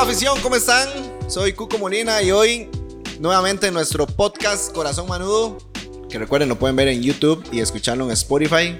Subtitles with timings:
[0.00, 0.88] la afición, ¿cómo están?
[1.28, 2.70] Soy Cuco Molina y hoy
[3.18, 5.58] nuevamente en nuestro podcast Corazón Manudo,
[6.08, 8.78] que recuerden lo pueden ver en YouTube y escucharlo en Spotify.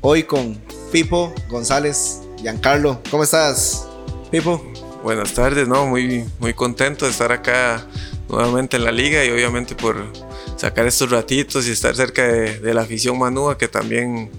[0.00, 0.58] Hoy con
[0.90, 3.02] Pipo González Giancarlo.
[3.10, 3.86] ¿Cómo estás,
[4.30, 4.64] Pipo?
[5.02, 7.86] Buenas tardes, no, muy, muy contento de estar acá
[8.30, 10.10] nuevamente en la liga y obviamente por
[10.56, 14.30] sacar estos ratitos y estar cerca de, la afición manúa que también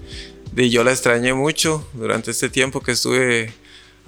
[0.52, 3.52] yo la extrañé mucho durante este tiempo que estuve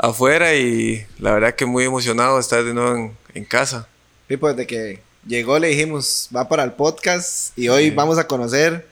[0.00, 3.86] afuera y la verdad que muy emocionado de estar de nuevo en, casa.
[4.26, 8.86] Pipo, desde que llegó le dijimos, va para el podcast y hoy vamos a conocer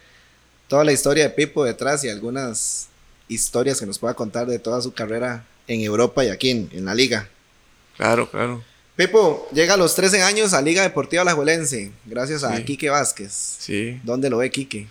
[0.68, 2.88] toda la historia de Pipo detrás y algunas
[3.28, 6.94] historias que nos pueda contar de toda su carrera en Europa y aquí en, la
[6.94, 7.28] liga.
[7.96, 8.62] Claro, claro.
[8.96, 13.32] Pipo llega a los 13 años a Liga Deportiva Alajuelense, gracias a Quique Vázquez.
[13.32, 14.00] Sí.
[14.02, 14.88] ¿Dónde lo ve Quique?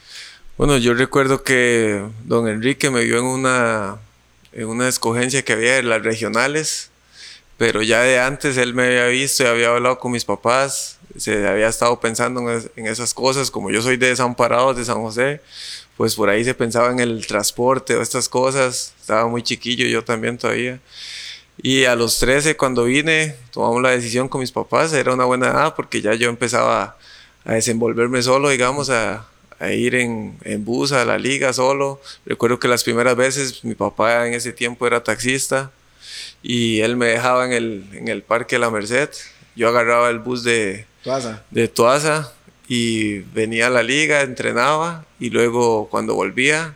[0.58, 4.07] Bueno, yo recuerdo que don Enrique me vio en una, en
[4.54, 6.90] una escogencia que había de las regionales,
[7.58, 11.48] pero ya de antes él me había visto y había hablado con mis papás, se
[11.48, 15.42] había estado pensando en, esas cosas, como yo soy de Desamparados, de San José,
[15.95, 20.03] pues por ahí se pensaba en el transporte o estas cosas, estaba muy chiquillo yo
[20.03, 20.80] también todavía.
[21.59, 25.48] Y a los 13, cuando vine, tomamos la decisión con mis papás, era una buena
[25.48, 26.98] edad porque ya yo empezaba
[27.44, 29.25] a desenvolverme solo, digamos, a,
[29.59, 32.02] a ir en, en, bus a la liga solo.
[32.25, 35.72] Recuerdo que las primeras veces mi papá en ese tiempo era taxista
[36.41, 39.09] y él me dejaba en el, en el Parque La Merced.
[39.55, 41.44] Yo agarraba el bus de Tuaza.
[41.52, 42.33] de Tuaza
[42.67, 46.75] y venía a la liga, entrenaba y luego cuando volvía,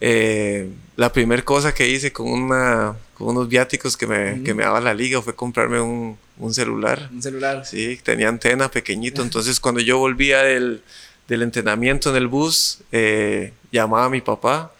[0.00, 4.62] eh, la primera cosa que hice con, una, con unos viáticos que me, que me
[4.62, 7.08] daba la liga fue comprarme un, un, celular.
[7.12, 7.64] Un celular.
[7.64, 9.22] Sí, tenía antena pequeñito.
[9.22, 10.82] Entonces cuando yo volvía del,
[11.28, 14.72] del entrenamiento en el bus, eh, llamaba a mi papá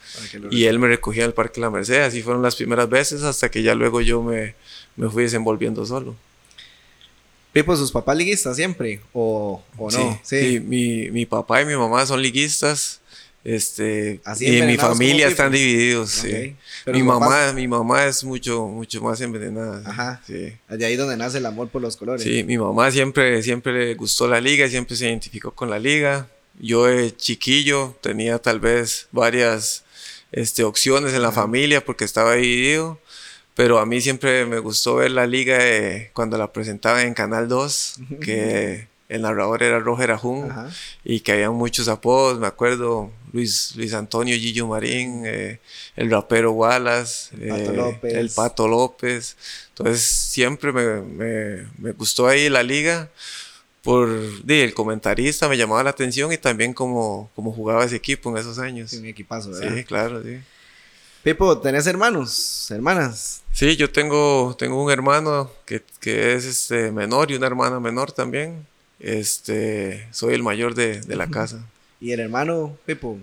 [0.51, 2.03] y él me recogía al Parque La Merced.
[2.03, 4.55] Así fueron las primeras veces hasta que ya luego yo me,
[4.97, 6.14] me fui desenvolviendo solo.
[7.53, 9.01] Pipo, ¿sus papás liguistas siempre?
[9.12, 10.20] ¿O, o no?
[10.24, 10.61] Sí, sí.
[10.61, 13.01] mi, mi, papá y mi mamá son liguistas.
[13.45, 16.11] Este, y mi familia están divididos.
[16.11, 16.57] Sí.
[16.86, 19.83] mi, mamá, mi mamá es mucho, mucho más envenenada.
[19.85, 20.23] Ajá.
[20.27, 20.55] Sí.
[20.68, 22.23] De ahí donde nace el amor por los colores.
[22.23, 26.27] Sí, mi mamá siempre, siempre le gustó la liga, siempre se identificó con la liga.
[26.59, 29.85] Yo de chiquillo tenía tal vez varias
[30.33, 32.98] este, opciones en la familia porque estaba dividido.
[33.55, 35.59] Pero a mí siempre me gustó ver la liga
[36.13, 40.53] cuando la presentaban en Canal 2, que el narrador era Roger Ajun
[41.05, 45.61] y que había muchos apodos, me acuerdo, Luis, Luis Antonio Gillo Marín, eh,
[45.95, 49.36] el rapero Wallace, eh, el Pato López.
[49.69, 53.11] Entonces siempre me, me, me, gustó ahí la liga
[53.84, 54.08] por
[54.48, 58.58] el comentarista me llamaba la atención y también como, como jugaba ese equipo en esos
[58.58, 58.90] años.
[58.90, 59.77] Sí, un equipazo, ¿verdad?
[59.77, 60.39] Sí, claro, sí.
[61.22, 63.42] Pipo, ¿tenés hermanos, hermanas?
[63.52, 68.11] Sí, yo tengo, tengo un hermano que, que es este, menor y una hermana menor
[68.11, 68.67] también.
[68.98, 71.62] Este, soy el mayor de, de la casa.
[72.00, 73.18] ¿Y el hermano Pipo,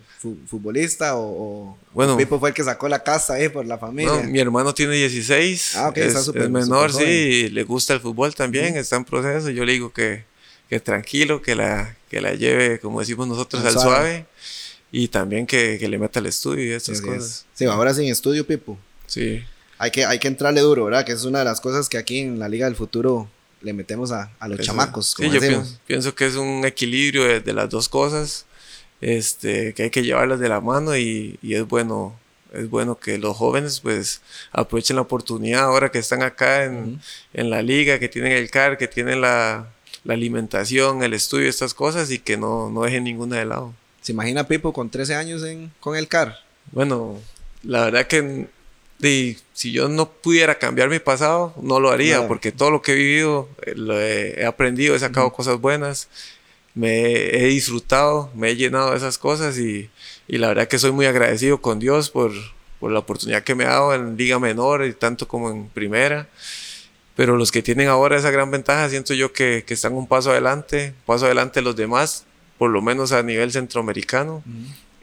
[0.47, 4.23] futbolista o, bueno, Pipo fue el que sacó la casa ahí por la familia?
[4.23, 5.75] mi hermano tiene 16.
[5.75, 6.43] Ah, ok, es, está súper.
[6.43, 9.49] Es menor, sí, le gusta el fútbol también, está en proceso.
[9.49, 10.23] Yo le digo que,
[10.71, 14.25] que tranquilo, que la, que la lleve, como decimos nosotros, al, suave
[14.89, 17.45] y también que, que, le meta el estudio y esas cosas.
[17.53, 18.79] Sí, ahora sin estudio, Pipo.
[19.05, 19.43] Sí.
[19.77, 21.05] Hay que, hay que entrarle duro, ¿verdad?
[21.05, 24.13] Que es una de las cosas que aquí en la Liga del Futuro le metemos
[24.13, 25.13] a, a los chamacos.
[25.17, 25.41] sí, yo
[25.85, 28.45] pienso, que es un equilibrio de, las dos cosas,
[29.01, 32.17] este, que hay que llevarlas de la mano y, y, es bueno.
[32.53, 34.21] Es bueno que los jóvenes pues
[34.51, 37.01] aprovechen la oportunidad ahora que están acá en,
[37.33, 39.69] en la liga, que tienen el CAR, que tienen la,
[40.03, 43.73] la alimentación, el estudio, estas cosas y que no, no dejen ninguna de lado.
[44.01, 46.39] ¿Se imagina Pipo con 13 años en, con el CAR?
[46.71, 47.19] Bueno,
[47.63, 48.47] la verdad que
[49.53, 52.95] si yo no pudiera cambiar mi pasado, no lo haría, porque todo lo que he
[52.95, 56.07] vivido, eh, lo he, aprendido, he sacado cosas buenas,
[56.75, 59.89] me he, disfrutado, me he llenado de esas cosas y,
[60.27, 62.31] y, la verdad que soy muy agradecido con Dios por,
[62.79, 66.29] por la oportunidad que me ha dado en Liga Menor y tanto como en Primera.
[67.21, 70.31] Pero los que tienen ahora esa gran ventaja, siento yo que, que están un paso
[70.31, 72.25] adelante, paso adelante los demás
[72.57, 74.43] por lo menos a nivel centroamericano.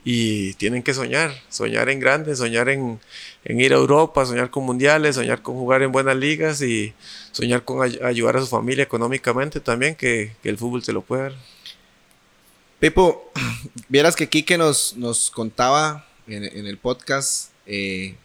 [0.03, 2.99] Y tienen que soñar, soñar en grande, soñar en,
[3.45, 6.93] en, ir a Europa, soñar con mundiales, soñar con jugar en buenas ligas y
[7.31, 11.23] soñar con ayudar a su familia económicamente también, que, que el fútbol te lo puede
[11.23, 11.35] dar.
[12.81, 13.31] Pipo,
[13.89, 18.17] vieras que Quique nos, nos contaba en, en el podcast eh,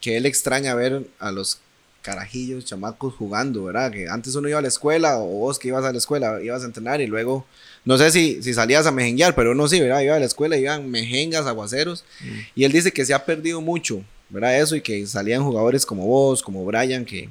[0.00, 1.60] que él extraña ver a los
[2.02, 3.90] carajillos, chamacos jugando, ¿verdad?
[3.90, 6.62] Que antes uno iba a la escuela o vos que ibas a la escuela ibas
[6.62, 7.46] a entrenar y luego
[7.84, 10.00] no sé si, si salías a mejenguear, pero uno sí, ¿verdad?
[10.00, 12.04] Iba a la escuela, iban mejengas, aguaceros.
[12.20, 12.38] Mm.
[12.54, 14.60] Y él dice que se ha perdido mucho, ¿verdad?
[14.60, 17.28] Eso y que salían jugadores como vos, como Brian, que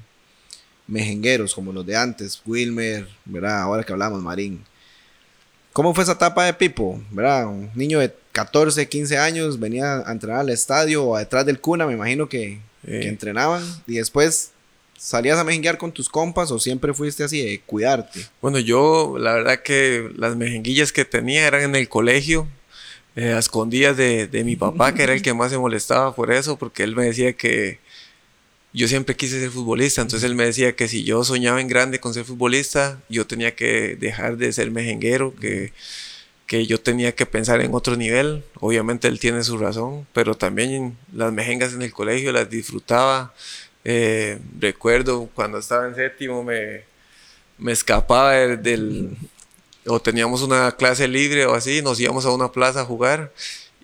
[0.87, 3.61] mejengueros como los de antes, Wilmer, ¿verdad?
[3.61, 4.63] Ahora que hablamos, Marín.
[5.71, 7.01] ¿Cómo fue esa etapa de Pipo?
[7.11, 7.47] ¿Verdad?
[7.47, 11.87] Un niño de 14, 15 años venía a entrenar al estadio o detrás del cuna,
[11.87, 13.63] me imagino que, que entrenaban.
[13.87, 14.51] Y después
[15.03, 18.27] ¿Salías a mejenguear con tus compas o siempre fuiste así de cuidarte?
[18.39, 22.47] Bueno, yo la verdad que las mejenguillas que tenía eran en el colegio,
[23.15, 26.31] eh, a escondidas de, de, mi papá, que era el que más se molestaba por
[26.31, 27.79] eso, porque él me decía que
[28.73, 31.99] yo siempre quise ser futbolista, entonces él me decía que si yo soñaba en grande
[31.99, 35.73] con ser futbolista, yo tenía que dejar de ser mejenguero, que,
[36.45, 38.43] que yo tenía que pensar en otro nivel.
[38.59, 43.33] Obviamente él tiene su razón, pero también las mejengas en el colegio las disfrutaba
[43.83, 46.83] eh, recuerdo cuando estaba en séptimo me,
[47.57, 49.15] me escapaba del,
[49.87, 53.31] o teníamos una clase libre o así, nos íbamos a una plaza a jugar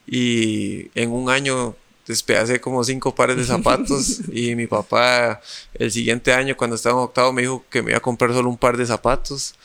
[0.06, 5.42] y en un año despedacé como cinco pares de zapatos y mi papá
[5.74, 8.50] el siguiente año cuando estaba en octavo me dijo que me iba a comprar solo
[8.50, 9.56] un par de zapatos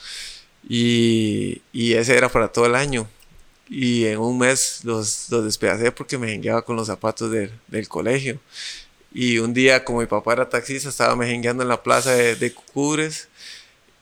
[0.67, 3.07] y, y ese era para todo el año.
[3.69, 8.39] Y en un mes los, los despedacé porque me enviaba con los zapatos del colegio
[9.13, 12.53] y un día, como mi papá era taxista, estaba mejengueando en la plaza de, de
[12.53, 13.27] Cucures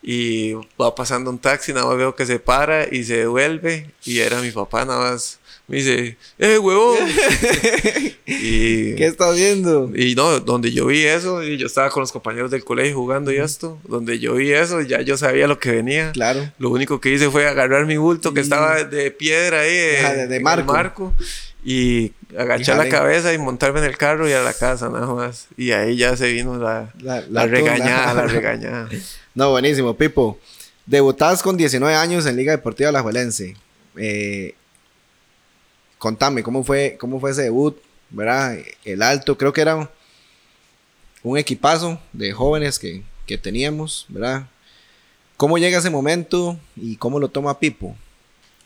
[0.03, 4.19] y va pasando un taxi, nada más veo que se para y se devuelve y
[4.19, 6.97] era mi papá, nada más me dice, ¡eh, huevón!
[8.25, 9.89] y, ¿Qué estás viendo?
[9.95, 13.31] Y no, donde yo vi eso, y yo estaba con los compañeros del colegio jugando
[13.31, 16.11] y esto, donde yo vi eso, ya yo sabía lo que venía.
[16.11, 16.51] Claro.
[16.57, 20.39] Lo único que hice fue agarrar mi bulto que estaba de piedra ahí, de, de
[20.41, 20.73] marco.
[20.73, 21.13] marco
[21.63, 25.47] y agachar la cabeza y montarme en el carro y a la casa nada más.
[25.57, 28.89] Y ahí ya se vino la, la, regañada, la regañada.
[29.35, 30.39] No, buenísimo, Pipo.
[30.85, 33.03] Debutás con 19 años en Liga Deportiva La.
[33.97, 34.55] Eh,
[35.97, 37.77] contame, ¿cómo fue, ¿cómo fue ese debut?
[38.09, 38.57] ¿Verdad?
[38.83, 39.89] El alto, creo que era
[41.23, 44.47] un equipazo de jóvenes que, que teníamos, ¿verdad?
[45.37, 47.95] ¿Cómo llega ese momento y cómo lo toma Pipo?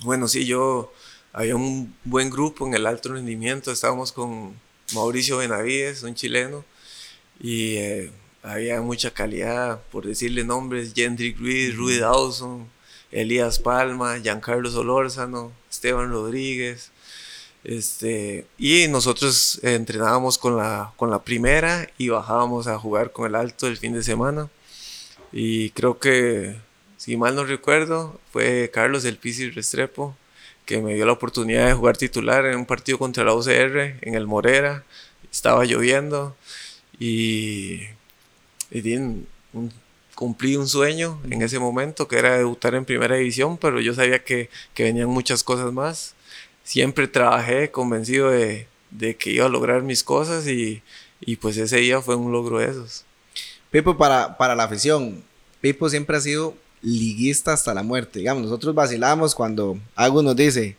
[0.03, 0.91] Bueno, sí, yo
[1.35, 3.69] había un buen grupo en el alto rendimiento.
[3.69, 4.53] Estábamos con
[4.93, 6.63] Mauricio Benavides, un chileno,
[7.41, 8.11] y eh,
[8.41, 12.69] había mucha calidad, por decirle nombres, Jendrik Ruiz, Rui Dawson,
[13.11, 16.91] Elías Palma, Giancarlo Solórzano, Esteban Rodríguez.
[17.65, 23.35] Este, y nosotros entrenábamos con la, con la primera y bajábamos a jugar con el
[23.35, 24.49] alto el fin de semana.
[25.33, 26.55] Y creo que,
[26.95, 30.15] si mal no recuerdo, fue Carlos del Pisi Restrepo
[30.65, 34.15] que me dio la oportunidad de jugar titular en un partido contra la UCR en
[34.15, 34.83] el Morera.
[35.31, 36.35] Estaba lloviendo
[36.99, 37.81] y,
[40.15, 44.23] cumplí un sueño en ese momento que era debutar en primera división, pero yo sabía
[44.23, 46.15] que, venían muchas cosas más.
[46.63, 48.67] Siempre trabajé convencido de,
[49.19, 50.81] que iba a lograr mis cosas y,
[51.41, 53.05] pues ese día fue un logro de esos.
[53.71, 55.23] Pipo, para, para la afición,
[55.61, 58.19] Pipo siempre ha sido liguista hasta la muerte.
[58.19, 60.77] Digamos, nosotros vacilamos cuando algo nos dice,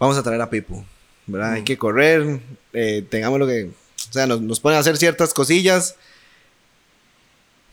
[0.00, 0.84] vamos a traer a Pipo,
[1.26, 1.52] ¿verdad?
[1.52, 1.64] Hay mm.
[1.64, 2.40] que correr,
[2.72, 5.96] eh, tengamos lo que, o sea, nos, nos ponen a hacer ciertas cosillas,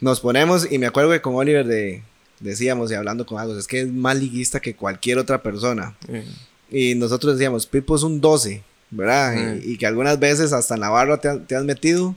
[0.01, 2.03] nos ponemos, y me acuerdo que con Oliver de,
[2.41, 5.95] decíamos y hablando con algo, es que es más liguista que cualquier otra persona.
[6.69, 9.55] Y nosotros decíamos, Pipo es un 12, ¿verdad?
[9.63, 12.15] Y, que algunas veces hasta en la barra te, te has metido.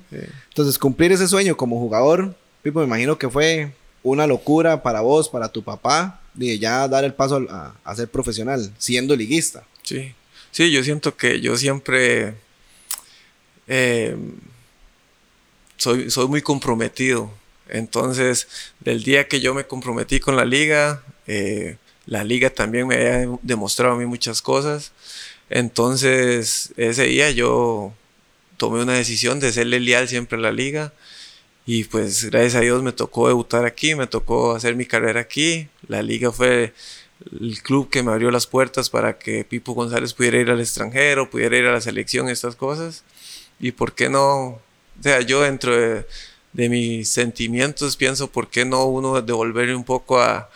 [0.48, 3.72] Entonces, cumplir ese sueño como jugador, Pipo, me imagino que fue
[4.06, 8.72] una locura para vos, para tu papá, de ya dar el paso a, ser profesional,
[8.78, 9.64] siendo liguista.
[9.82, 10.14] Sí,
[10.52, 12.34] sí, yo siento que yo siempre
[13.66, 14.34] em,
[15.76, 17.32] soy, soy muy comprometido.
[17.68, 18.46] Entonces,
[18.78, 23.26] del día que yo me comprometí con la liga, eh, la liga también me ha
[23.42, 24.92] demostrado a mí muchas cosas.
[25.50, 27.92] Entonces, ese día yo
[28.56, 30.92] tomé una decisión de serle leal siempre a la liga
[31.66, 35.68] y pues gracias a Dios me tocó debutar aquí, me tocó hacer mi carrera aquí.
[35.88, 36.72] La liga fue
[37.40, 41.28] el club que me abrió las puertas para que Pipo González pudiera ir al extranjero,
[41.28, 43.02] pudiera ir a la selección, estas cosas.
[43.58, 44.62] Y por qué no, o
[45.00, 46.06] sea, yo dentro de,
[46.68, 50.48] mis sentimientos pienso por qué no uno devolverle un poco a,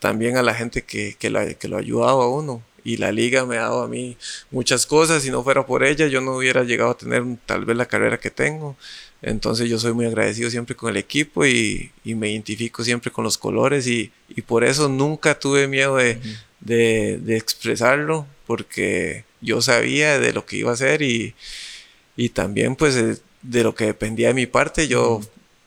[0.00, 3.58] también a la gente que, que, que lo ayudaba a uno y la liga me
[3.58, 4.16] ha dado a mí
[4.50, 5.22] muchas cosas.
[5.22, 8.18] Si no fuera por ella, yo no hubiera llegado a tener tal vez la carrera
[8.18, 8.76] que tengo.
[9.22, 13.36] Entonces yo soy muy agradecido siempre con el equipo y, me identifico siempre con los
[13.36, 14.12] colores y,
[14.46, 20.74] por eso nunca tuve miedo de, expresarlo porque yo sabía de lo que iba a
[20.74, 21.34] hacer y,
[22.32, 22.94] también pues
[23.42, 25.20] de, lo que dependía de mi parte yo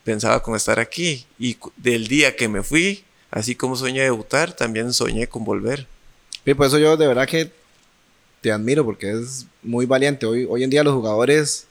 [0.04, 4.92] pensaba con estar aquí y del día que me fui, así como soñé debutar, también
[4.92, 5.86] soñé con volver.
[6.44, 7.52] Y por eso yo de verdad que
[8.40, 10.26] te admiro porque es muy valiente.
[10.26, 11.68] Hoy, hoy en día los jugadores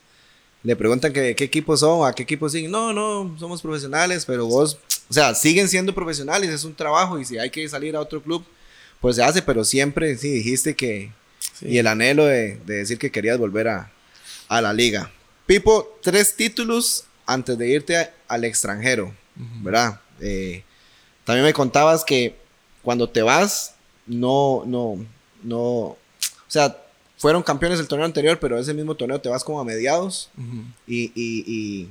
[0.64, 2.72] le preguntan que, qué equipos son, a qué equipos siguen.
[2.72, 4.78] No, no, somos profesionales, pero vos,
[5.10, 8.22] o sea, siguen siendo profesionales, es un trabajo y si hay que salir a otro
[8.22, 8.46] club,
[9.00, 11.12] pues se hace, pero siempre sí dijiste que,
[11.62, 13.92] y el anhelo de, decir que querías volver a,
[14.48, 15.12] a, la liga.
[15.48, 19.14] Pipo, tres títulos antes de irte al extranjero,
[19.64, 20.00] ¿verdad?
[20.20, 20.64] Eh,
[21.24, 22.36] también me contabas que
[22.84, 23.76] cuando te vas,
[24.06, 25.04] no, no,
[25.44, 25.98] no, o
[26.48, 26.78] sea,
[27.22, 30.32] fueron campeones del torneo anterior, pero ese mismo torneo te vas como a mediados
[30.88, 31.88] y, y,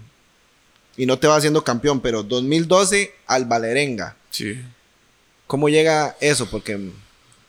[0.96, 4.16] y, no te vas siendo campeón, pero 2012 al Valerenga.
[4.30, 4.58] Sí.
[5.46, 6.50] ¿Cómo llega eso?
[6.50, 6.90] Porque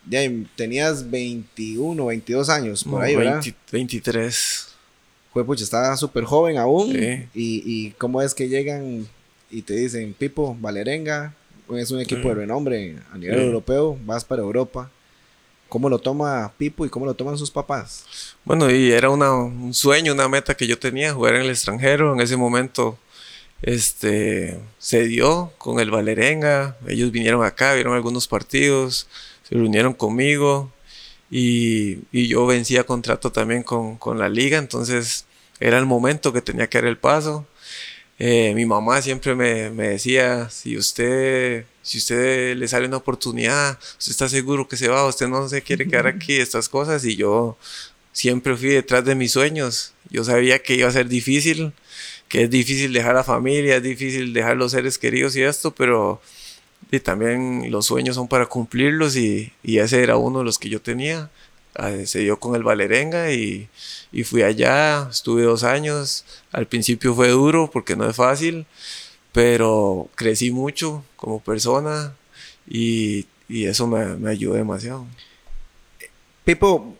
[0.08, 0.20] ya
[0.54, 3.42] tenías 21, 22 años por ahí, ¿verdad?
[3.72, 4.68] 23.
[5.32, 6.94] Pues pucha, estaba súper joven aún.
[6.94, 9.08] Y, y cómo es que llegan
[9.50, 11.34] y te dicen, Pipo, Valerenga,
[11.76, 14.88] es un equipo de renombre a nivel europeo, vas para Europa.
[15.72, 18.04] ¿Cómo lo toma Pipo y cómo lo toman sus papás?
[18.44, 22.12] Bueno, y era un sueño, una meta que yo tenía, jugar en el extranjero.
[22.12, 22.98] En ese momento
[23.62, 26.76] este, se dio con el Valerenga.
[26.86, 29.08] Ellos vinieron acá, vieron algunos partidos,
[29.44, 30.70] se reunieron conmigo
[31.30, 34.58] y, y yo vencía contrato también con, con, la liga.
[34.58, 35.24] Entonces
[35.58, 37.46] era el momento que tenía que dar el paso.
[38.24, 43.76] Eh, mi mamá siempre me, me decía, si usted si usted le sale una oportunidad,
[43.98, 47.16] usted está seguro que se va, usted no se quiere quedar aquí, estas cosas, y
[47.16, 47.56] yo
[48.12, 49.92] siempre fui detrás de mis sueños.
[50.08, 51.72] Yo sabía que iba a ser difícil,
[52.28, 56.22] que es difícil dejar a familia, es difícil dejar los seres queridos y esto, pero
[56.92, 60.68] y también los sueños son para cumplirlos y, y, ese era uno de los que
[60.68, 61.30] yo tenía.
[61.74, 63.68] Ah, se dio con el Valerenga y,
[64.12, 66.24] y fui allá, estuve dos años.
[66.52, 68.66] Al principio fue duro porque no es fácil,
[69.32, 72.14] pero crecí mucho como persona
[72.68, 75.06] y, y eso me, me, ayudó demasiado.
[76.44, 76.94] Pipo,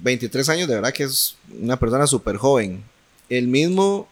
[0.00, 2.82] 23 años, de verdad que es una persona súper joven.
[3.28, 4.08] El mismo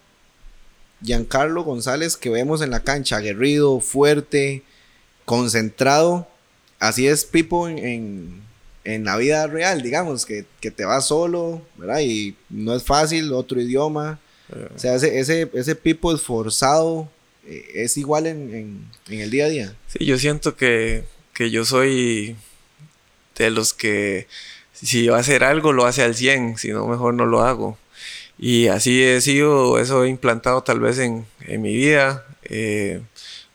[1.02, 4.62] Giancarlo González que vemos en la cancha, aguerrido, fuerte,
[5.24, 6.28] concentrado,
[6.78, 8.43] así es Pipo en,
[8.84, 12.00] la vida real, digamos, que, que, te vas solo, ¿verdad?
[12.00, 14.20] Y no es fácil, otro idioma.
[14.74, 17.08] O sea, ese, ese, ese Pipo esforzado,
[17.46, 19.76] eh, es igual en, el día a día.
[19.88, 21.04] Sí, yo siento que,
[21.38, 22.36] yo soy
[23.36, 24.28] de los que
[24.72, 27.78] si va a hacer algo lo hace al 100, si no mejor no lo hago.
[28.38, 31.26] Y así he sido, eso he implantado tal vez en,
[31.62, 32.26] mi vida.
[32.44, 33.00] Eh,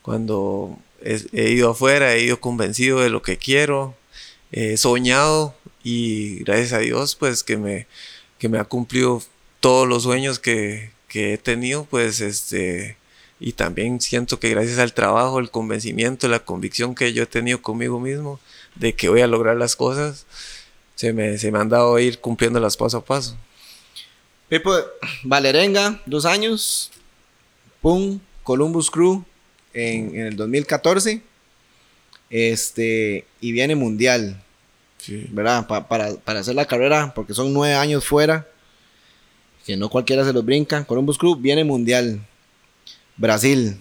[0.02, 3.96] cuando he, ido afuera, he ido convencido de lo que quiero,
[4.52, 7.88] he soñado y gracias a Dios pues que me,
[8.38, 9.22] que me ha cumplido
[9.60, 12.98] todos los sueños que, que he tenido, pues este,
[13.40, 17.62] y también siento que gracias al trabajo, el convencimiento, la convicción que yo he tenido
[17.62, 18.40] conmigo mismo
[18.76, 20.26] de que voy a lograr las cosas,
[20.96, 23.38] se me, se me han dado a ir cumpliéndolas paso a paso.
[24.48, 24.74] Pipo,
[25.24, 26.92] Valerenga, dos años,
[27.82, 29.24] pum, Columbus Crew
[29.74, 31.22] en, en el 2014,
[32.30, 34.42] este, y viene Mundial,
[35.30, 35.68] ¿verdad?
[35.68, 38.48] para, para hacer la carrera, porque son nueve años fuera,
[39.66, 42.22] que no cualquiera se los brinca, Columbus Crew viene Mundial
[43.18, 43.80] Brasil.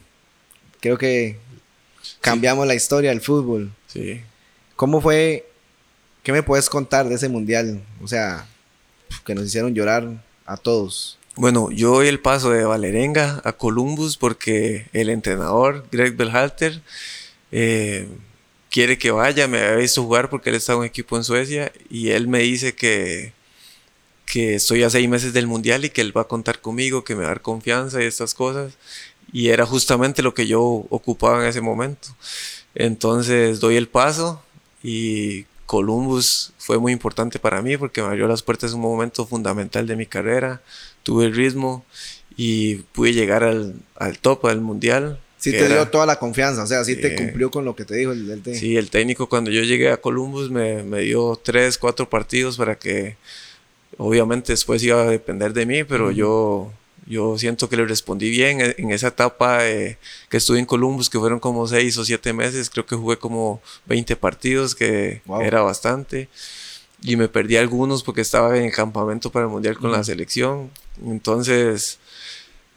[0.81, 1.39] Creo que
[2.21, 3.73] cambiamos la historia del fútbol.
[3.87, 4.21] Sí.
[4.77, 5.49] ¿Cómo fue?
[6.23, 7.83] ¿Qué me puedes contar de ese mundial?
[8.03, 8.47] O sea,
[9.25, 11.19] que nos hicieron llorar a todos.
[11.37, 16.83] Bueno, yo doy el paso de Valerenga a Columbus porque el entrenador, Greg Belhalter,
[17.53, 18.09] eh,
[18.71, 19.49] quiere que vaya.
[19.49, 22.41] Me había visto jugar porque él está en un equipo en Suecia y él me
[22.41, 23.33] dice que,
[24.27, 27.15] que estoy a seis meses del mundial y que él va a contar conmigo, que
[27.15, 28.75] me va a dar confianza y estas cosas
[29.33, 32.09] y era justamente lo que yo ocupaba en ese momento.
[32.75, 34.43] Entonces doy el paso
[34.83, 39.27] y Columbus fue muy importante para mí porque me abrió las puertas en un momento
[39.27, 40.63] fundamental de mi carrera,
[41.03, 41.85] tuve el ritmo
[42.37, 45.21] y pude llegar al, al top, al mundial.
[45.39, 47.95] Sí, te dio toda la confianza, o sea, sí te cumplió con lo que te
[47.95, 51.79] dijo el, el Sí, el técnico cuando yo llegué a Columbus me, me, dio tres,
[51.79, 53.17] cuatro partidos para que,
[53.99, 56.73] obviamente después iba a depender de mí, pero yo
[57.09, 59.97] yo siento que le respondí bien en esa etapa que
[60.37, 62.69] estuve en Columbus, que fueron como seis o siete meses.
[62.69, 66.29] Creo que jugué como 20 partidos, que era bastante.
[67.03, 70.71] Y me perdí algunos porque estaba en el campamento para el Mundial con la selección.
[71.03, 71.99] Entonces,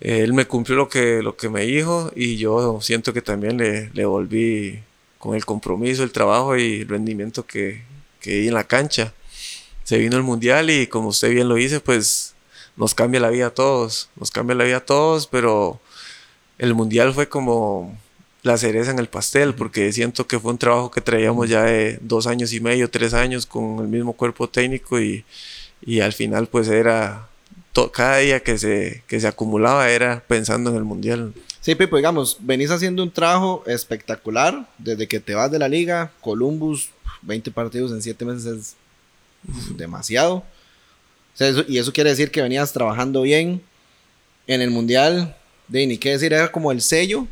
[0.01, 3.91] él me cumplió lo que, lo que me dijo y yo siento que también le,
[3.93, 4.79] le volví
[5.19, 7.83] con el compromiso, el trabajo y el rendimiento que,
[8.19, 9.13] que di en la cancha.
[9.83, 12.33] Se vino el Mundial y como usted bien lo dice, pues
[12.75, 15.79] nos cambia la vida a todos, nos cambia la vida a todos, pero
[16.57, 17.97] el mundial fue como
[18.43, 21.99] la cereza en el pastel, porque siento que fue un trabajo que traíamos ya de
[22.01, 25.25] dos años y medio, tres años con el mismo cuerpo técnico y,
[25.85, 27.27] y al final pues era
[27.93, 31.33] cada día que se, que se acumulaba era pensando en el mundial.
[31.61, 36.11] Sí, Pipo, digamos, venís haciendo un trabajo espectacular desde que te vas de la liga.
[36.21, 36.89] Columbus,
[37.21, 38.75] 20 partidos en 7 meses es
[39.77, 40.43] demasiado.
[41.67, 43.61] y eso quiere decir que venías trabajando bien
[44.47, 45.35] en el mundial.
[45.67, 47.27] De ni qué decir, era como el sello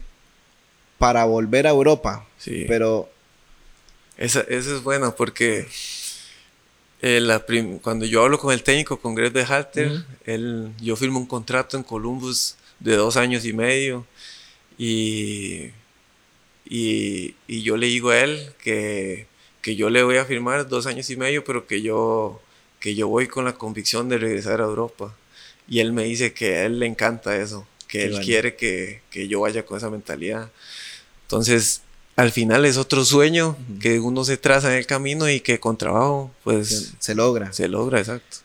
[0.97, 2.25] para volver a Europa.
[2.37, 2.65] Sí.
[2.67, 3.09] Pero.
[4.15, 5.67] Esa, es buena porque
[7.01, 11.25] eh, cuando yo hablo con el técnico, con Greg de Halter, él, yo firmo un
[11.25, 14.05] contrato en Columbus de dos años y medio
[14.77, 15.71] y,
[16.65, 19.27] y, yo le digo a él que,
[19.61, 22.41] que, yo le voy a firmar dos años y medio, pero que yo,
[22.79, 25.15] que yo voy con la convicción de regresar a Europa.
[25.67, 29.27] Y él me dice que a él le encanta eso, que él quiere que, que,
[29.27, 30.49] yo vaya con esa mentalidad.
[31.23, 31.81] Entonces,
[32.19, 35.77] al final es otro sueño que uno se traza en el camino y que con
[35.77, 36.93] trabajo, pues...
[36.99, 37.53] Se, logra.
[37.53, 38.39] Se logra, exacto.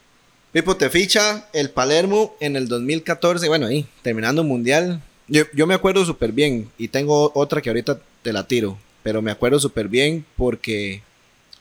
[0.52, 6.04] Pipo, te ficha el Palermo en el 2014, bueno, ahí, terminando Mundial, yo, me acuerdo
[6.04, 10.25] súper bien y tengo otra que ahorita te la tiro, pero me acuerdo súper bien
[10.37, 11.02] porque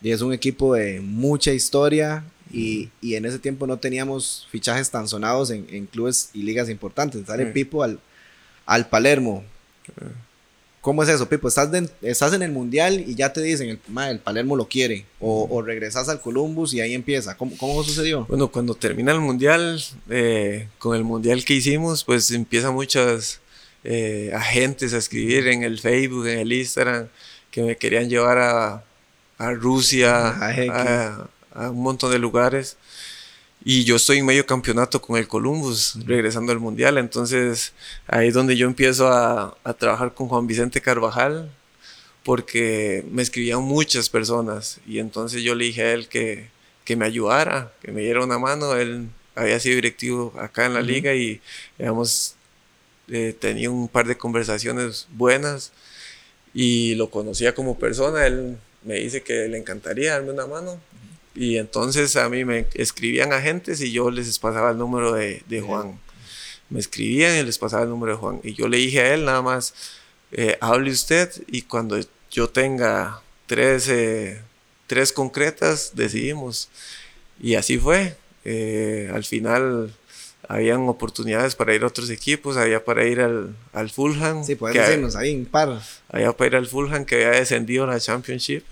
[0.04, 5.50] es un equipo de mucha historia y, en ese tiempo no teníamos fichajes tan sonados
[5.50, 7.26] en, clubes y ligas importantes.
[7.26, 8.00] Sale Pipo al,
[8.68, 9.44] al Palermo.
[10.84, 11.48] ¿Cómo es eso, Pipo?
[11.48, 11.70] Estás,
[12.02, 15.06] estás en el Mundial y ya te dicen, el, el Palermo lo quiere.
[15.22, 17.38] O, regresas al Columbus y ahí empieza.
[17.38, 18.26] ¿Cómo, ¿Cómo, sucedió?
[18.26, 23.40] Bueno, cuando termina el Mundial, eh, con el Mundial que hicimos, pues empiezan muchas
[23.86, 27.08] eh, agentes a escribir en el Facebook, en el Instagram,
[27.50, 28.84] que me querían llevar a,
[29.38, 32.76] a Rusia, a, un montón de lugares.
[33.66, 36.98] Y yo estoy en medio campeonato con el Columbus, regresando al Mundial.
[36.98, 37.74] Entonces
[38.08, 41.50] ahí es donde yo empiezo a, a, trabajar con Juan Vicente Carvajal,
[42.24, 44.80] porque me escribían muchas personas.
[44.86, 46.50] Y entonces yo le dije a él que,
[46.84, 48.76] que me ayudara, que me diera una mano.
[48.76, 51.42] Él había sido directivo acá en la liga y
[51.78, 52.36] digamos,
[53.08, 55.72] eh, tenía un par de conversaciones buenas
[56.54, 58.26] y lo conocía como persona.
[58.28, 60.80] Él me dice que le encantaría darme una mano.
[61.36, 65.62] Y entonces a mí me escribían agentes y yo les pasaba el número de, de
[65.62, 66.00] Juan.
[66.70, 68.40] Me escribían y les pasaba el número de Juan.
[68.44, 69.74] Y yo le dije a él nada más,
[70.32, 72.00] eh, hable usted y cuando
[72.32, 74.42] yo tenga tres, eh,
[74.88, 76.70] tres concretas, decidimos.
[77.42, 78.16] Y así fue.
[79.14, 79.92] al final
[80.48, 84.44] habían oportunidades para ir a otros equipos, había para ir al, al Fulham.
[84.44, 85.82] Sí, puedes decirnos, ahí un par.
[86.10, 88.64] Había para ir al Fulham que había descendido a la Championship.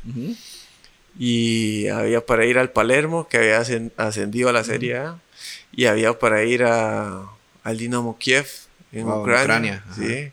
[1.17, 3.63] Y había para ir al Palermo que había
[3.97, 5.19] ascendido a la Serie A.
[5.73, 7.23] Y había para ir a,
[7.63, 8.47] al Dinamo Kiev
[8.91, 9.83] en Ucrania.
[9.95, 10.31] sí.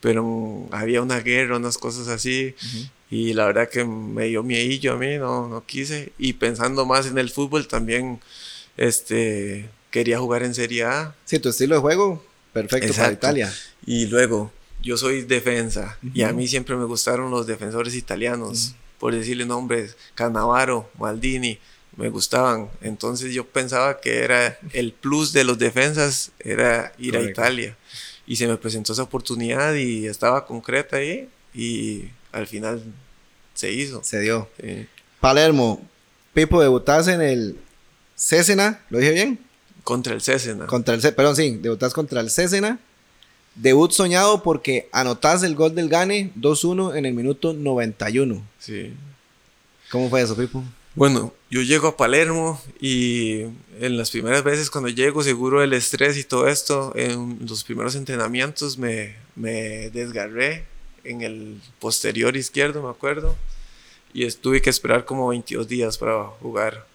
[0.00, 2.54] Pero había una guerra, unas cosas así.
[3.10, 6.12] Y la verdad que me dio miedo a mí, no, no quise.
[6.18, 8.20] Y pensando más en el fútbol también,
[8.76, 11.14] este quería jugar en Serie A.
[11.24, 13.52] Sí, tu estilo de juego, perfecto para Italia.
[13.86, 14.52] Y luego,
[14.82, 19.96] yo soy defensa y a mí siempre me gustaron los defensores italianos, por decirle nombres,
[20.14, 21.58] Cannavaro, Maldini,
[21.96, 22.68] me gustaban.
[22.80, 27.76] Entonces yo pensaba que era el plus de los defensas, era ir a Italia.
[28.26, 32.82] Y se me presentó esa oportunidad y estaba concreta ahí y al final
[33.54, 34.02] se hizo.
[34.04, 34.48] Se dio.
[35.20, 35.80] Palermo,
[36.34, 37.56] Pipo, debutaste en el
[38.14, 39.38] Césena, ¿lo dije bien?
[39.84, 40.66] Contra el Césena.
[40.66, 42.78] Contra el perdón, sí, debutás contra el Césena.
[43.56, 48.42] Debut soñado porque anotás el gol del Gane 2-1 en el minuto 91.
[48.58, 48.92] Sí.
[49.90, 50.62] ¿Cómo fue eso, Pipo?
[50.94, 53.42] Bueno, yo llego a Palermo y
[53.80, 57.94] en las primeras veces cuando llego, seguro el estrés y todo esto, en los primeros
[57.94, 60.64] entrenamientos me, me desgarré
[61.04, 63.36] en el posterior izquierdo, me acuerdo,
[64.12, 66.86] y tuve que esperar como 22 días para jugar.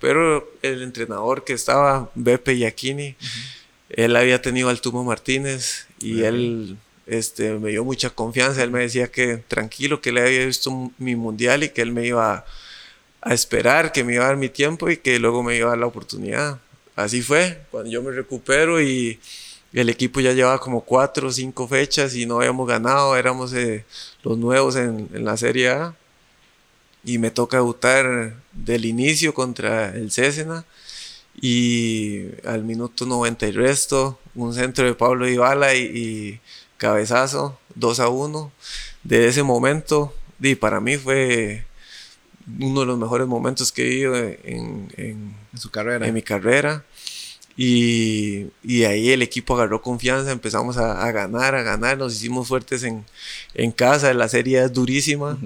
[0.00, 3.16] Pero el entrenador que estaba, Beppe Giacchini,
[3.90, 8.62] él había tenido al Tumo Martínez y él este, me dio mucha confianza.
[8.62, 12.06] Él me decía que tranquilo, que le había visto mi mundial y que él me
[12.06, 12.44] iba
[13.20, 15.70] a, esperar, que me iba a dar mi tiempo y que luego me iba a
[15.70, 16.58] dar la oportunidad.
[16.94, 19.20] Así fue, cuando yo me recupero y
[19.72, 23.84] el equipo ya llevaba como cuatro o cinco fechas y no habíamos ganado, éramos eh,
[24.22, 25.94] los nuevos en, en la Serie A
[27.04, 30.64] y me toca debutar del inicio contra el Césena
[31.40, 36.40] y al minuto 90 y resto un centro de Pablo Ibala y,
[36.78, 38.52] cabezazo 2 a 1
[39.02, 41.64] de ese momento y para mí fue
[42.60, 46.06] uno de los mejores momentos que he vivido en, en, su carrera.
[46.06, 46.84] en mi carrera.
[47.58, 52.82] Y, y, ahí el equipo agarró confianza, empezamos a, ganar, a ganar, nos hicimos fuertes
[52.82, 53.06] en,
[53.54, 55.38] en casa, la serie es durísima.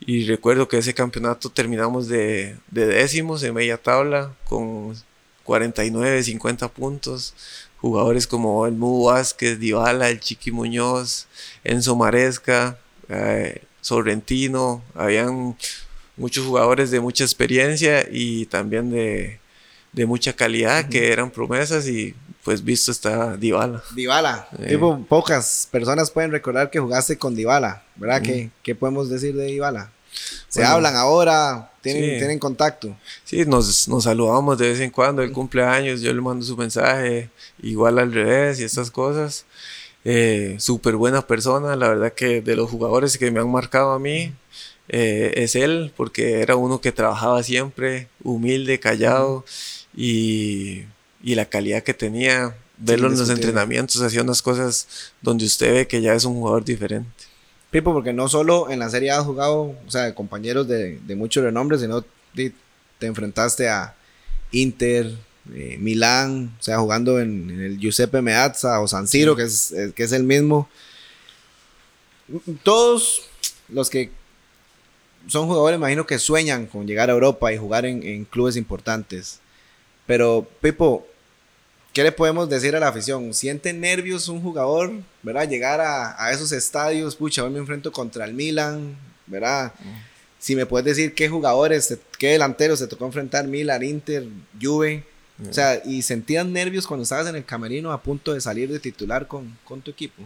[0.00, 4.94] Y recuerdo que ese campeonato terminamos de, de, décimos en media tabla con
[5.48, 7.32] 49, 50 puntos.
[7.78, 11.26] Jugadores como el Mu Vázquez, Dybala, el Chiqui Muñoz,
[11.64, 12.76] Enzo Maresca,
[13.08, 14.82] eh, Sorrentino.
[14.94, 15.56] Habían
[16.18, 19.40] muchos jugadores de mucha experiencia y también de,
[19.94, 23.82] de mucha calidad que eran promesas y pues visto está Dybala.
[23.94, 24.48] Dybala.
[24.68, 28.20] Tipo, pocas personas pueden recordar que jugaste con Dybala, ¿verdad?
[28.20, 29.92] ¿Qué, ¿Qué, podemos decir de Dybala?
[30.48, 32.96] Se hablan ahora, tienen, tienen contacto.
[33.24, 37.30] Sí, nos, nos, saludamos de vez en cuando, el cumpleaños, yo le mando su mensaje,
[37.62, 39.44] igual al revés y estas cosas.
[40.04, 43.98] Eh, Súper buena persona, la verdad que de los jugadores que me han marcado a
[43.98, 44.32] mí,
[44.88, 49.44] eh, es él, porque era uno que trabajaba siempre, humilde, callado
[49.94, 50.84] y,
[51.22, 55.86] y la calidad que tenía, verlo en los entrenamientos, hacía unas cosas donde usted ve
[55.88, 57.17] que ya es un jugador diferente.
[57.70, 61.16] Pipo, porque no solo en la Serie A has jugado, o sea, compañeros de, de
[61.16, 62.02] mucho renombre, sino
[62.34, 62.52] te,
[62.98, 63.94] te enfrentaste a
[64.52, 65.14] Inter,
[65.54, 69.74] eh, Milán, o sea, jugando en, en, el Giuseppe Meazza o San Siro, que, es,
[69.94, 70.68] que es el mismo.
[72.62, 73.22] Todos
[73.68, 74.10] los que
[75.26, 79.40] son jugadores, imagino que sueñan con llegar a Europa y jugar en, en clubes importantes.
[80.06, 81.06] Pero, Pipo,
[81.92, 83.34] ¿qué le podemos decir a la afición?
[83.34, 85.48] ¿Siente nervios un jugador, verdad?
[85.48, 88.96] Llegar a, a esos estadios, pucha, hoy me enfrento contra el Milan,
[89.26, 89.72] ¿verdad?
[89.78, 90.08] Mm.
[90.38, 94.26] Si me puedes decir qué jugadores, qué delanteros se tocó enfrentar, Milan, Inter,
[94.60, 95.04] Juve.
[95.38, 95.48] Mm.
[95.48, 98.78] O sea, ¿y sentías nervios cuando estabas en el camerino a punto de salir de
[98.78, 100.22] titular con, con tu equipo?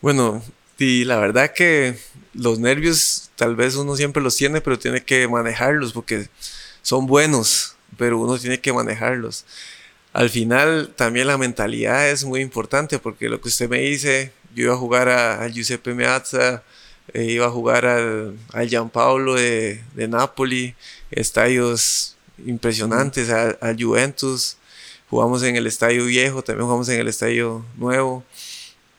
[0.00, 0.42] Bueno,
[0.78, 1.98] y la verdad que
[2.34, 6.28] los nervios tal vez uno siempre los tiene, pero tiene que manejarlos porque
[6.82, 9.44] son buenos, pero uno tiene que manejarlos.
[10.16, 14.64] Al final también la mentalidad es muy importante porque lo que usted me dice, yo
[14.64, 16.62] iba a jugar a, Giuseppe Meazza,
[17.12, 20.74] eh, iba a jugar al, al Gianpaolo de, de Napoli,
[21.10, 24.56] estadios impresionantes, al, al Juventus,
[25.10, 28.24] jugamos en el estadio viejo, también jugamos en el estadio nuevo.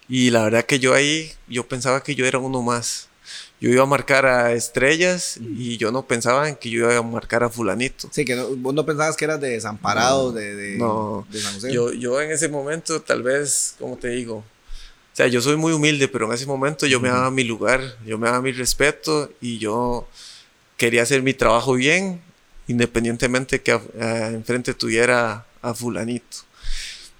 [0.07, 3.09] Y la verdad que yo ahí, yo pensaba que yo era uno más.
[3.59, 7.01] Yo iba a marcar a estrellas y yo no pensaba en que yo iba a
[7.01, 8.07] marcar a fulanito.
[8.11, 11.25] Sí, que no, vos no pensabas que eras de desamparado, de, de, no.
[11.31, 11.73] de San José.
[11.73, 15.73] Yo, yo en ese momento, tal vez, como te digo, o sea, yo soy muy
[15.73, 19.31] humilde, pero en ese momento yo me daba mi lugar, yo me daba mi respeto
[19.41, 20.07] y yo
[20.77, 22.21] quería hacer mi trabajo bien,
[22.67, 26.37] independientemente que a, a, enfrente tuviera a fulanito.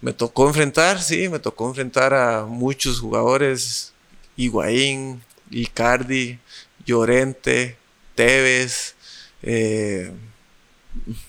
[0.02, 3.94] Me tocó enfrentar, sí, me tocó enfrentar a muchos jugadores,
[4.36, 6.40] Higuaín, Icardi,
[6.86, 7.78] Llorente,
[8.16, 8.96] Tevez,
[9.44, 10.12] eh,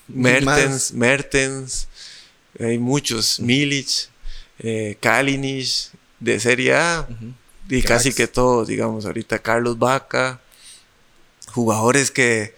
[0.09, 1.89] Mertens, Mertens,
[2.59, 4.09] hay muchos, Milic,
[4.59, 7.33] eh, Kalinic, de Serie A, uh -huh.
[7.69, 8.05] y Cracks.
[8.05, 10.41] casi que todos, digamos, ahorita Carlos Vaca,
[11.53, 12.55] jugadores que,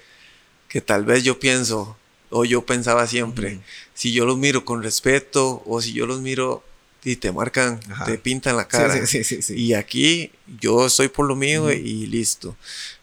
[0.69, 1.97] que tal vez yo pienso,
[2.31, 3.63] o yo pensaba siempre, uh -huh.
[3.95, 6.65] si yo los miro con respeto o si yo los miro
[7.05, 8.05] y te marcan, Ajá.
[8.05, 9.07] te pintan la cara.
[9.07, 11.81] Sí, sí, sí, y aquí yo estoy por lo mío uh -huh.
[11.83, 12.57] y listo.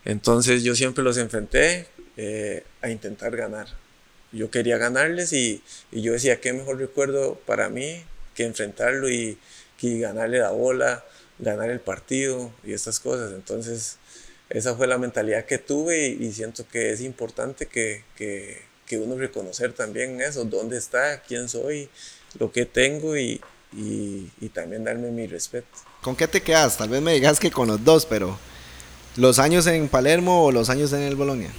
[0.05, 3.67] Entonces yo siempre los enfrenté eh, a intentar ganar.
[4.31, 8.03] Yo quería ganarles y, y, yo decía, qué mejor recuerdo para mí
[8.35, 9.37] que enfrentarlo y,
[9.81, 11.03] y ganarle la bola,
[11.39, 13.31] ganar el partido y estas cosas.
[13.33, 13.97] Entonces
[14.49, 18.97] esa fue la mentalidad que tuve y, y siento que es importante que, que que
[18.97, 21.89] uno reconocer también eso, dónde está, quién soy,
[22.39, 23.41] lo que tengo y,
[23.77, 25.67] y, y, también darme mi respeto.
[26.01, 26.77] ¿Con qué te quedas?
[26.77, 28.37] Tal vez me digas que con los dos, pero
[29.15, 31.51] ¿los años en Palermo o los años en el Bolonia?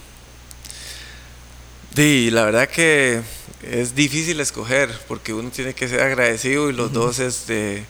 [1.94, 3.22] Sí, la verdad que
[3.62, 6.94] es difícil escoger porque uno tiene que ser agradecido y los uh -huh.
[6.94, 7.84] dos este,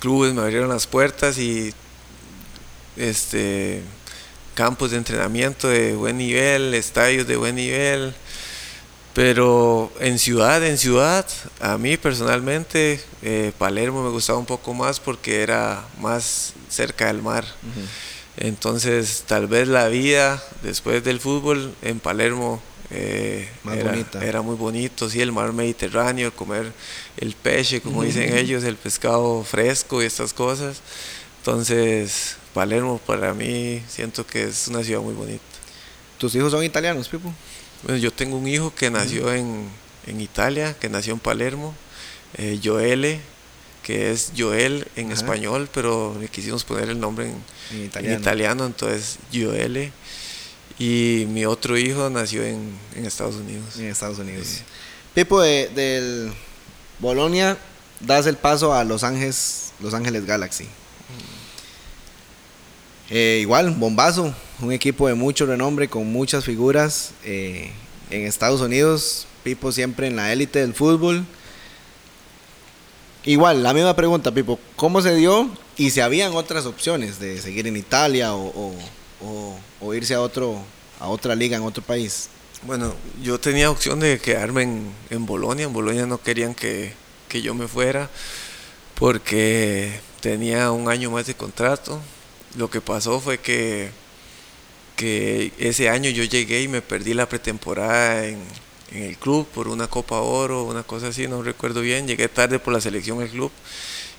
[0.00, 1.72] clubes me abrieron las puertas y
[2.96, 3.82] este,
[4.54, 8.14] campos de entrenamiento de buen nivel, estadios de buen nivel
[9.14, 11.26] pero en ciudad, en ciudad,
[11.60, 17.22] a mí personalmente, eh, Palermo me gustaba un poco más porque era más cerca del
[17.22, 17.44] mar.
[17.44, 18.46] Uh -huh.
[18.48, 25.10] Entonces, tal vez la vida después del fútbol en Palermo eh, era, era, muy bonito,
[25.10, 26.72] sí, el mar Mediterráneo, comer
[27.16, 28.06] el peche, como uh -huh.
[28.06, 30.80] dicen ellos, el pescado fresco y estas cosas.
[31.38, 35.44] Entonces, Palermo para mí siento que es una ciudad muy bonita.
[36.18, 37.32] ¿Tus hijos son italianos, Pipo?
[37.82, 39.68] Bueno, yo tengo un hijo que nació en,
[40.06, 41.74] en Italia, que nació en Palermo,
[42.36, 43.20] eh, Joele,
[43.82, 45.14] que es Joel en Ajá.
[45.14, 47.42] español, pero le quisimos poner el nombre en,
[47.78, 48.14] en, italiano.
[48.16, 48.66] en, italiano.
[48.66, 49.92] entonces Joele.
[50.78, 53.76] Y mi otro hijo nació en, en Estados Unidos.
[53.78, 54.46] En Estados Unidos.
[54.46, 54.62] Sí.
[55.14, 56.32] Pipo, de, del
[57.00, 57.56] Bolonia,
[58.00, 60.68] das el paso a Los Ángeles, Los Ángeles Galaxy.
[63.10, 67.12] Eh, igual, bombazo, un equipo de mucho renombre, con muchas figuras.
[67.24, 67.70] Eh,
[68.10, 71.24] en Estados Unidos, Pipo siempre en la élite del fútbol.
[73.24, 77.66] Igual, la misma pregunta, Pipo, ¿cómo se dio y si habían otras opciones de seguir
[77.66, 78.74] en Italia o,
[79.80, 80.62] o, irse a, otro,
[81.00, 82.28] a otra liga en otro país?
[82.66, 85.66] Bueno, yo tenía opción de quedarme en, en Bolonia.
[85.66, 86.92] En Bolonia no querían que,
[87.28, 88.10] que yo me fuera
[88.94, 92.00] porque tenía un año más de contrato.
[92.56, 93.90] Lo que pasó fue que,
[94.96, 98.38] que ese año yo llegué y me perdí la pretemporada en,
[98.92, 102.06] en el club por una Copa Oro, una cosa así, no recuerdo bien.
[102.06, 103.52] Llegué tarde por la selección del club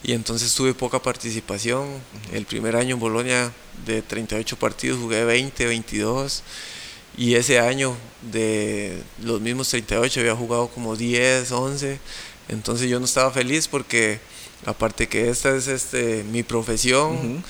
[0.04, 1.88] y entonces tuve poca participación.
[2.32, 3.52] El primer año en Bolonia
[3.86, 6.44] de 38 partidos jugué 20, 22
[7.18, 7.96] y ese año
[8.32, 12.00] de los mismos 38 había jugado como 10, 11.
[12.48, 14.20] Entonces yo no estaba feliz porque
[14.66, 17.44] aparte que esta es este, mi profesión,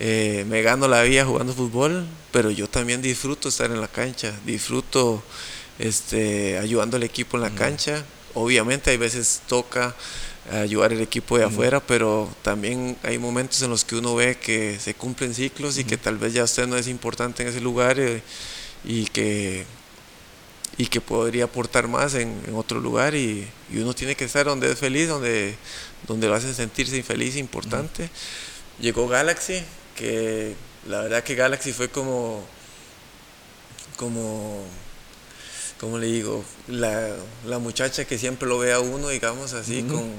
[0.00, 4.32] eh, me gano la vida jugando fútbol, pero yo también disfruto estar en la cancha,
[4.44, 5.22] disfruto
[5.78, 8.04] este, ayudando al equipo en la cancha.
[8.34, 9.94] Obviamente hay veces toca
[10.52, 14.78] ayudar al equipo de afuera, pero también hay momentos en los que uno ve que
[14.78, 17.98] se cumplen ciclos y que tal vez ya usted no es importante en ese lugar
[17.98, 18.22] eh,
[18.84, 19.64] y que
[20.76, 24.78] y que podría aportar más en, otro lugar y, uno tiene que estar donde es
[24.78, 25.54] feliz, donde,
[26.06, 28.10] donde lo hacen sentirse infeliz, importante.
[28.80, 29.62] Llegó Galaxy,
[29.96, 30.54] que
[30.88, 32.44] la verdad que Galaxy fue como,
[33.96, 34.64] como
[35.84, 36.44] ¿cómo le digo?
[36.68, 37.14] La,
[37.46, 40.12] la, muchacha que siempre lo ve a uno, digamos así, con,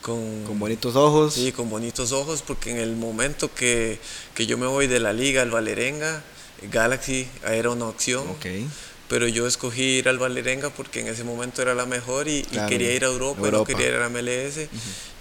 [0.00, 0.58] con, con...
[0.58, 1.34] bonitos ojos.
[1.34, 3.98] Sí, con bonitos ojos, porque en el momento que,
[4.34, 6.22] que yo me voy de la liga al Valerenga,
[6.70, 8.26] Galaxy era una opción.
[8.38, 8.66] Okay.
[9.08, 12.92] Pero yo escogí ir al Valerenga porque en ese momento era la mejor y, quería
[12.92, 14.68] ir a Europa, no quería ir a la MLS.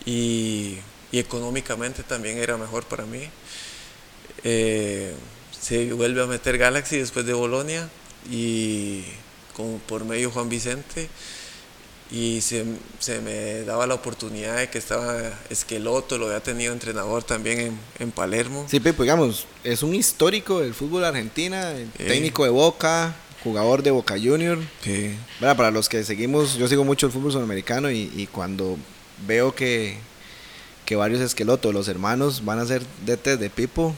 [0.05, 0.77] y,
[1.11, 3.29] y, económicamente también era mejor para mí.
[4.43, 5.13] Eh,
[5.59, 7.89] se vuelve a meter Galaxy después de Bolonia
[8.31, 9.03] y
[9.87, 11.09] por medio Juan Vicente
[12.11, 12.65] y se,
[13.21, 15.15] me daba la oportunidad de que estaba
[15.49, 18.65] Esqueloto, lo había tenido entrenador también en, Palermo.
[18.67, 24.15] Sí, Pepe, digamos, es un histórico del fútbol argentina, técnico de Boca, jugador de Boca
[24.15, 24.57] Junior.
[24.83, 25.15] Sí.
[25.39, 28.77] Para los que seguimos, yo sigo mucho el fútbol sudamericano y, cuando
[29.27, 29.97] veo que,
[30.89, 33.93] que varios Esqueloto, los hermanos, van a ser DT de Pipo,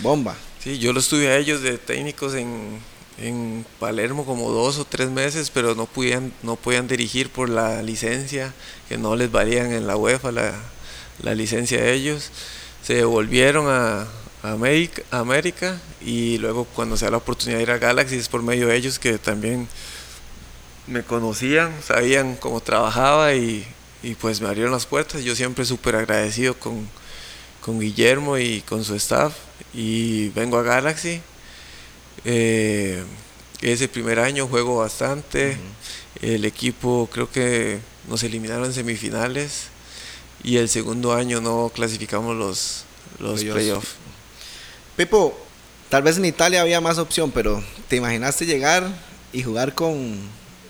[0.00, 0.36] bomba.
[0.62, 2.78] Sí, yo los tuve a ellos de técnicos en,
[3.18, 7.82] en Palermo como dos o tres meses, pero no podían, no podían dirigir por la
[7.82, 8.54] licencia,
[8.88, 10.54] que no les valían en la UEFA la,
[11.20, 12.30] la licencia de ellos.
[12.84, 14.06] Se devolvieron a,
[14.44, 18.44] América, América, y luego cuando se da la oportunidad de ir a Galaxy es por
[18.44, 19.66] medio de ellos que también
[20.86, 23.66] me conocían, sabían cómo trabajaba y,
[24.02, 25.22] y pues me abrieron las puertas.
[25.24, 26.88] Yo siempre súper agradecido con,
[27.60, 29.34] con Guillermo y con su staff
[29.74, 31.20] y vengo a Galaxy
[32.24, 33.02] eh,
[33.60, 35.56] ese primer año juego bastante.
[36.20, 39.68] El equipo creo que nos eliminaron en semifinales.
[40.44, 42.84] Y el segundo año no clasificamos los,
[43.18, 43.94] los playoffs.
[44.96, 45.36] Pepo,
[45.88, 48.88] tal vez en Italia había más opción, pero ¿te imaginaste llegar
[49.32, 50.16] y jugar con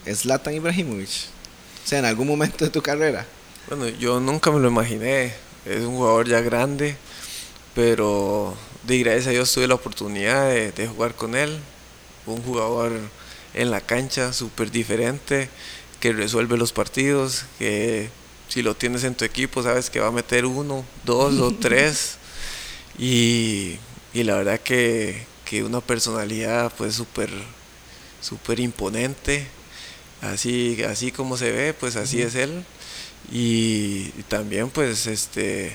[0.06, 1.10] Zlatan Ibrahimovic?
[1.84, 3.26] O sea, en algún momento de tu carrera.
[3.68, 5.34] Bueno, yo nunca me lo imaginé.
[5.64, 6.96] Es un jugador ya grande,
[7.74, 11.58] pero de gracias a Dios tuve la oportunidad de, jugar con él.
[12.24, 12.92] Un jugador
[13.54, 15.48] en la cancha súper diferente,
[16.00, 18.08] que resuelve los partidos, que
[18.48, 22.16] si lo tienes en tu equipo sabes que va a meter uno, dos o tres.
[22.98, 23.78] Y,
[24.14, 25.26] la verdad que,
[25.64, 27.30] una personalidad pues súper
[28.20, 29.46] super imponente.
[30.20, 32.64] Así, así como se ve, pues así es él.
[33.30, 35.72] Y, y también pues este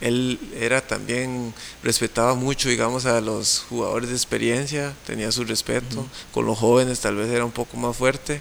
[0.00, 6.46] él era también, respetaba mucho, digamos, a los jugadores de experiencia, tenía su respeto, con
[6.46, 8.40] los jóvenes tal vez era un poco más fuerte,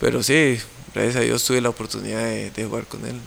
[0.00, 0.58] pero sí,
[0.94, 3.20] gracias a Dios tuve la oportunidad de, jugar con él.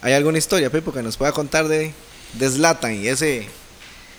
[0.00, 1.92] ¿Hay alguna historia, Pepo, que nos pueda contar de,
[2.34, 3.48] de Zlatan y ese,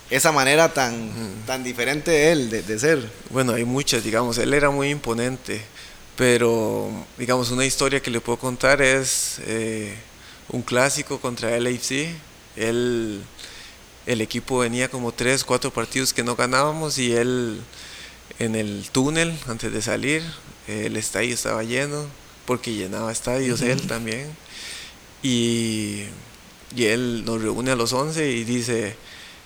[0.09, 1.11] esa manera tan,
[1.45, 3.09] tan diferente de él, de, ser?
[3.29, 5.61] Bueno, hay muchas, digamos, él era muy imponente,
[6.19, 9.95] pero, digamos, una historia que le puedo contar es eh,
[10.49, 12.09] un clásico contra el LAFC,
[12.57, 13.21] él,
[14.05, 17.61] el equipo venía como tres, cuatro partidos que no ganábamos y él
[18.37, 20.21] en el túnel antes de salir,
[20.67, 22.05] el estadio estaba lleno
[22.45, 24.27] porque llenaba estadios él también.
[25.23, 26.03] Y,
[26.75, 28.97] y, él nos reúne a los 11 y dice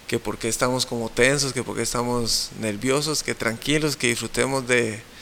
[0.08, 4.68] que por qué estamos como tensos, que por qué estamos nerviosos, que tranquilos, que disfrutemos
[4.68, 5.13] de,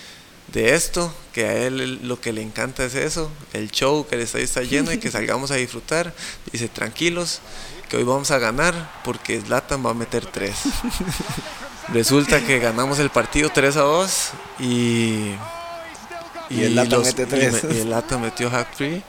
[0.54, 4.22] de esto, que a él lo que le encanta es eso, el show, que el
[4.22, 6.14] estadio está lleno y que salgamos a disfrutar.
[6.52, 7.40] Dice, tranquilos,
[7.90, 10.56] que hoy vamos a ganar porque Zlatan va a meter tres.
[11.94, 15.36] Resulta que ganamos el partido 3 a 2 y,
[16.50, 17.64] Y, el Lata mete tres.
[17.70, 19.04] Y, el Lata metió hack free.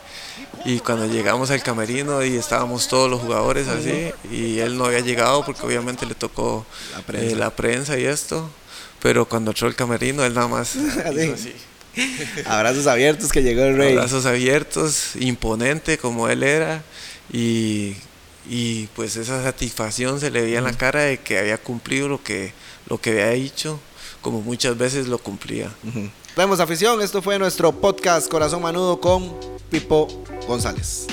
[0.65, 4.99] Y cuando llegamos al camerino y estábamos todos los jugadores así, y él no había
[4.99, 6.65] llegado porque obviamente le tocó
[7.35, 8.49] la prensa, y esto.
[9.03, 11.53] Pero cuando entró el camerino, él nada más así.
[12.45, 13.91] Abrazos abiertos que llegó el rey.
[13.91, 16.81] Abrazos abiertos, imponente como él era.
[17.31, 17.95] Y,
[18.49, 22.23] y pues esa satisfacción se le veía en la cara de que había cumplido lo
[22.23, 22.53] que,
[22.87, 23.77] lo que había dicho,
[24.21, 25.69] como muchas veces lo cumplía.
[26.37, 29.35] Vemos afición, esto fue nuestro podcast Corazón Manudo con
[29.69, 30.07] Pipo
[30.47, 31.07] González.